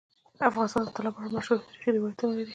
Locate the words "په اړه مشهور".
1.13-1.59